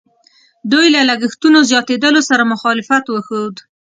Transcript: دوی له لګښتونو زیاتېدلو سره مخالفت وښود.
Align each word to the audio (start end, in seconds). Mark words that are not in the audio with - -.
دوی 0.71 0.87
له 0.95 1.01
لګښتونو 1.09 1.59
زیاتېدلو 1.69 2.21
سره 2.29 2.49
مخالفت 2.53 3.05
وښود. 3.09 3.55